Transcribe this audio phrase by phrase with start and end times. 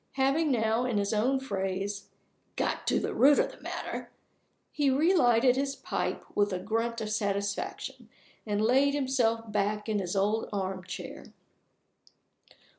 [0.13, 2.07] Having now, in his own phrase,
[2.55, 4.09] "got to the root of the matter,"
[4.71, 8.09] he relighted his pipe with a grunt of satisfaction,
[8.43, 11.25] and laid himself back in his old armchair.